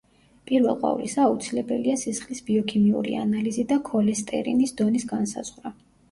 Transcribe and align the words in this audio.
პირველ 0.49 0.77
ყოვლისა, 0.83 1.17
აუცილებელია 1.31 1.97
სისხლის 2.03 2.41
ბიოქიმიური 2.47 3.13
ანალიზი 3.23 3.65
და 3.73 3.77
ქოლესტერინის 3.91 4.73
დონის 4.81 5.05
განსაზღვრა. 5.13 5.73